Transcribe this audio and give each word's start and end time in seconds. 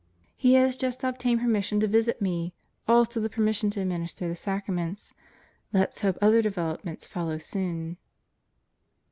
He 0.35 0.55
has 0.55 0.75
just 0.75 1.03
obtained 1.03 1.41
permission 1.41 1.79
to 1.79 1.85
visit 1.87 2.23
me, 2.23 2.55
also 2.87 3.19
the 3.19 3.29
permission 3.29 3.69
to 3.69 3.81
administer 3.81 4.27
the 4.27 4.35
sacra 4.35 4.73
ments. 4.73 5.13
Let's 5.71 6.01
hope 6.01 6.17
other 6.23 6.41
developments 6.41 7.05
follow 7.05 7.37
soon. 7.37 7.97